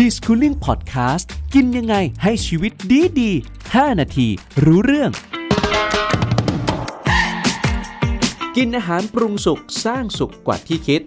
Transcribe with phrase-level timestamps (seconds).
[0.00, 3.30] ดีสคูลิ่งพอดแคสต์กินยังไงให้ชีวิตดีดี
[3.64, 4.28] 5นาที
[4.64, 5.10] รู้เรื่อง
[8.56, 11.02] กินอาหารปรุงสุกสร้างสุขกว่าที่คิด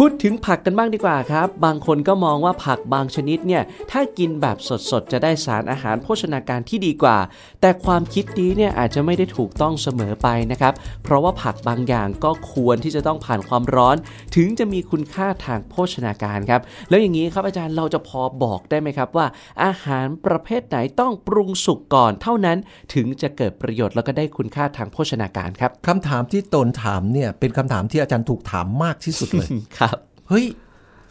[0.00, 4.56] พูดถึงผักกันบ้างดีกว่าครับ บางคนก็มองว่าผักบางชนิดเนี่ย ถ้ากินแบบ
[4.90, 7.18] สดๆ จะได้สารอาหารโภชนาการที่ดีกว่า
[7.60, 10.72] แต่ความคิดนี้เนี่ยอาจจะไม่ได้ถูกต้องเสมอไปนะครับ
[11.04, 13.96] เพราะว่าผักบางอย่างก็ควรที่จะต้องผ่านความร้อน
[14.36, 19.26] ถึงจะมีคุณค่าทางโภชนาการครับ แล้วอย่างนี้ครับอาจารย์เราจะพอบอกได้ไหมครับว่า
[19.64, 22.58] อาหารประเภทไหนต้องปรุงสุกก่อนเท่านั้น
[22.94, 29.83] ถึงจะเกิดประโยชน์แล้วก็ได้คุณค่าทางโภชนาการครับคำถามที่ตนถามเนี่ยเป็นคำถามที่อาจารย์ถูกถามมากที่สุดเลยครับ
[30.28, 30.44] เฮ้ย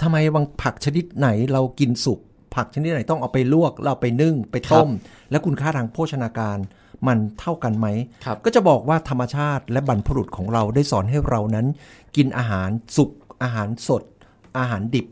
[0.02, 2.20] ทำไมบางผักชนิดไหนเรากินสุก
[2.56, 4.90] ผักชนิดไหนต้องเอาไปลวก เราไปนึ่งไปต้ม
[5.32, 6.58] แล้วคุณค่าทางโภชนาการ
[7.08, 7.88] มันเท่ากันไหม
[8.26, 11.68] ครับก็จะบอกว่าธรรมชาติและบรรพบุรุษของเราได้สอนให้เรานั้น
[12.16, 13.12] กินอาหารสุก
[13.44, 14.04] อาหารสด
[14.58, 15.06] อาหารดิบ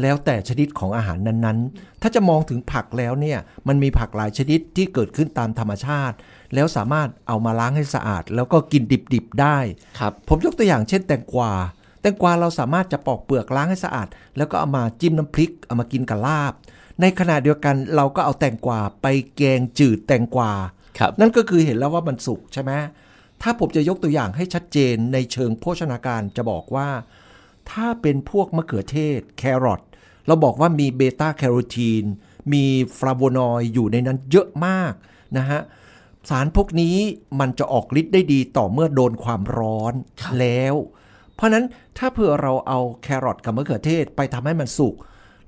[0.00, 6.16] แล้วแต่ชนิดของอาหารนั้นๆ ถ้าจะมองถึงผักแล้วเนี่ยมันมีผักหลายชนิดที่เกิดขึ้นตามธรรมชาติ
[6.54, 8.82] แล้วสามารถเอามาล้างให้สะอาด แล้วก็กิน
[9.14, 9.58] ดิบๆได้
[9.98, 11.52] ครับผมยกตัวอย่างเช่นแตงกวา
[12.00, 16.52] แตงกวาเราสามารถจะปอกเปลือกล้างให้สะอาด แล้วก็เอามาจิ้มน้ำพริกเอามากินกับลาบ
[17.00, 19.06] ในขณะเดียวกันเราก็เอาแตงกวาไป
[19.36, 20.52] แกงจืดแตงกวา
[20.98, 22.72] ครับนั่นก็คือเห็นแล้วว่ามันสุกใช่ไหม
[23.42, 26.88] ถ้าผมจะยกตัวอย่างให้ชัดเจนในเชิงโภชนาการจะบอกว่า
[27.70, 29.80] ถ้าเป็นพวกมะเขือเทศ แครอท
[30.26, 32.04] เราบอกว่ามีเบต้าแคโรทีน
[32.52, 32.64] มี
[32.98, 34.92] ฟลาโวนอยด์อยู่ในนั้นเยอะมาก
[35.36, 35.60] นะฮะ
[36.30, 36.96] สารพวกนี้
[37.40, 39.94] มันจะออกฤทธิ์ได้ดีต่อเมื่อโดนความร้อน
[40.40, 40.74] แล้ว
[41.40, 41.66] เพราะนั้น
[41.98, 44.94] ถ้าเผื่อเราเอาแครอทกับมะเขือเทศไปทำให้มันสุก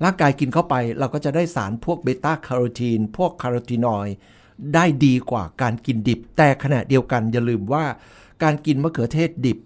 [0.04, 4.14] ร่างกายกินเข้าไปเราก็จะได้สารพวกเบต้าแคโรทีน พวกคาร์โรทีนอยด์
[4.74, 7.84] ได้ดีกว่าการกินดิบ แต่ขณะเดียวกันอย่าลืมว่า
[8.42, 9.58] การกินมะเขือเทศดิบ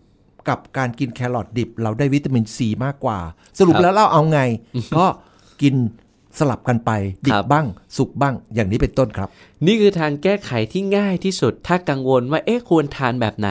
[0.49, 3.19] กับการกินแครอทดิบ เราได้วิตามินซีมากกว่า
[3.59, 4.41] สรุปแล้วเราเอาไง
[4.97, 5.07] ก็
[5.63, 5.75] กิน
[6.39, 6.91] สลับกันไป
[7.27, 7.67] ดิครับบ้าง
[7.97, 9.29] สุกบ้างอย่างนี้เป็นต้นครับ
[9.67, 13.51] นี่คือทางแก้ไขที่ง่ายที่สุด ถ้ากังวลว่าเอ๊ะควรทานแบบไหน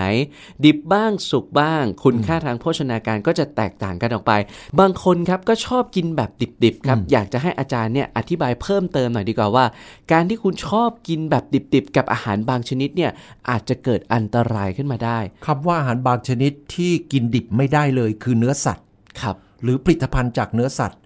[0.66, 4.34] ดิบบ้างสุกบ้าง คุณค่าทางโภชนาการก็จะแตกต่างกันออกไป
[4.79, 6.31] บางคนครับก็ชอบกินแบบ
[6.63, 9.66] ดิบๆครับ อยากจะให้อาจารย์เนี่ยอธิบายเพิ่มเติมหน่อยดีกว่าว่า
[10.12, 13.12] การที่คุณชอบกินแบบดิบๆ กับอาหารบางชนิดเนี่ย
[13.50, 18.85] อาจจะเกิดอันตรายขึ้นมาได้คำว่าอาหารบางชนิดที่กินดิบไม่ได้เลยคือเนื้อสัตว์
[19.22, 21.00] ครับหรือผลิตภัณฑ์จากเนื้อสัตว์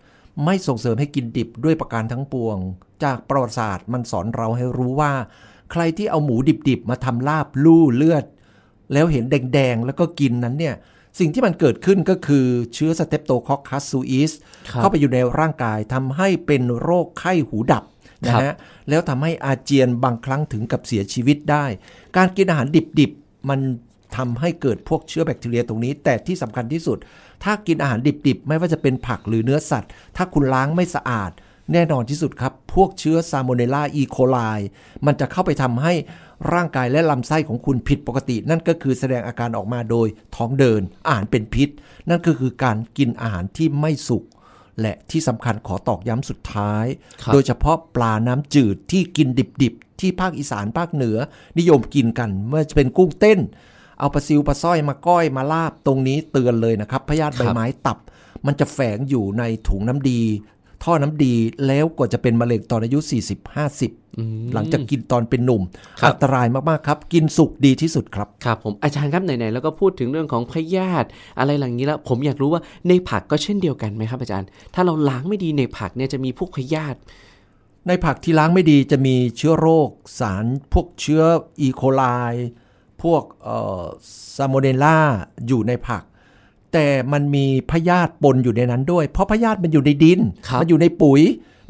[0.46, 2.58] ไม่ส่งเสริมให้กินดิบด้วยประการทั้งปวง
[3.04, 5.12] จากประวัติศาสตร์มันสอนเราให้รู้ว่า
[5.72, 6.36] ใครที่เอาหมู
[6.70, 8.26] ดิบๆมาทำลาบลู่เลือด
[8.94, 10.76] แล้วเห็นแดงๆ แล้วก็กินนั้นเนี่ย
[11.20, 14.32] สิ่งที่มันเกิดขึ้นก็คือเชื้อสเตปโตคอคคัสซูอิส
[14.70, 17.84] ครับเข้าไปอยู่ในร่างกายทำให้เป็นโรคไข้หูดับ
[18.26, 18.56] นะครัฮะบ
[18.90, 21.66] แล้วทำให้อาเจียนบางครั้งถึงกับเสียชีวิตได้
[22.18, 22.68] การกินอาหาร
[23.00, 23.60] ดิบๆ มัน
[24.18, 26.98] ทำให้เกิดพวกเชื้อแบคทีเรียตรงนี้ แต่ที่สำคัญที่สุด
[27.44, 31.32] ถ้ากินอาหารดิบๆ ไม่ว่าจะเป็นผักหรือเนื้อสัตว์ ถ้าคุณล้างไม่สะอาด
[31.74, 34.38] แน่นอนที่สุดครับ พวกเชื้อซาโมเนล l าอีโคไล
[35.06, 35.94] มันจะเข้าไปทำให้
[36.54, 41.70] ร่างกายและลำไส้ของคุณผิดปกติ นั่นก็คือแสดงอาการออกมาโดยท้องเดิน อาหารเป็นพิษ
[42.10, 44.24] นั่นก็คือการกินอาหารที่ไม่สุก
[44.82, 46.86] และที่สำคัญขอตอกย้ำสุดท้าย
[47.24, 49.28] ครับโดยเฉพาะปลาน้ำจืดที่กิน
[49.64, 51.18] ดิบๆ ที่ภาคอีสานภาคเหนือ
[51.58, 53.40] นิยมกินกันเมื่อจะเป็นกุ้งเต้น
[54.00, 57.98] เอาปลาซิวปลาสร้อยมาก้อยมาลาบตรงนี้เตือนเลยนะครับพยาธิใบไม้ตับ
[58.46, 60.22] มันจะแฝงอยู่ในถุงน้ำดี
[60.84, 61.36] ท่อน้ำดี
[61.68, 63.00] แล้วกว่าจะเป็นมะเร็งตอนอายุ
[63.76, 65.62] 40-50 หลังจากกินตอนเป็นหนุ่ม
[66.02, 71.08] ครับอันตรายมากๆครับ กินสุกดีที่สุดครับ ครับผมอาจารย์ครับไหนๆแล้วก็พูดถึงเรื่องของพยาธิ
[71.40, 76.98] อะไรหลังนี้แล้ว ผมอยากรู้ว่าในผักก็เช่นเดียวกันไหมครับอาจารย์ ถ้าเราล้างไม่ดีในผักเนี่ยจะมีพวกพยาธิ
[77.88, 79.90] ในผักที่ล้างไม่ดีจะมีเชื้อโรค
[80.20, 81.24] สารพวกเชื้อ
[81.62, 82.04] อีโคไล
[83.04, 83.24] พวก
[84.36, 84.98] ซาโมเนล่า
[85.48, 86.04] อยู่ในผัก
[86.74, 91.22] แต่มันมีพยาธิปนอยู่ในนั้นด้วย เพราะพยาธิมันอยู่ในดินครับมันอยู่ในปุ๋ย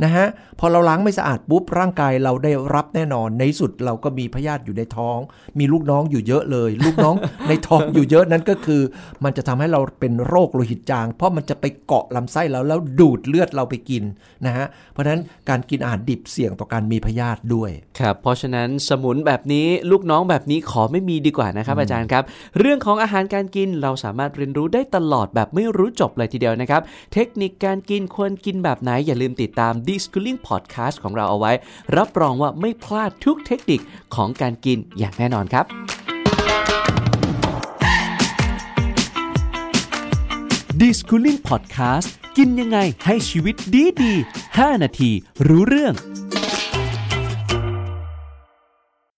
[0.03, 0.25] นะฮะ
[0.59, 5.17] พอเราล้างไม่สะอาดปุ๊บร่างกายเราได้รับแน่นอน ในที่สุดเราก็มีพยาธิอยู่ในท้อง
[5.59, 7.15] มีลูกน้องอยู่เยอะเลย ลูกน้อง
[7.49, 8.81] ในท้องอยู่เยอะนั้นก็คือ
[9.23, 14.03] มันจะทำให้เราเป็นโรคโลหิตจาง เพราะมันจะไปเกาะลำไส้เราแล้วดูดเลือดเราไปกิน
[14.45, 22.23] นะฮะเพราะฉะนั้นการกินอาหารดิบเสี่ยงต่อการมีพยาธิด้วยครับเพราะฉะนั้นสมุนแบบนี้ลูกน้องแบบนี้ขอไม่มีดีกว่านะครับ อาจารย์ครับ
[22.59, 26.81] เรื่องของอาหารการกินเราสามารถเรียนรู้ได้ตลอดแบบไม่รู้จบเลยทีเดียวนะครับ
[27.13, 31.51] เทคนิคการกินควรกินแบบไหนอย่าลืมติดตาม d i s c o o l i n g Podcast ของเราเอาไว้
[31.97, 33.81] รับรองว่าไม่พลาดทุกเทคนิค
[34.15, 35.65] ของการกินอย่างแน่นอนครับ
[40.81, 42.07] d i s c o o l i n g Podcast
[42.37, 44.13] กินยังไงให้ชีวิตดีดี
[44.47, 45.11] 5 นาที
[45.47, 45.93] รู้เรื่อง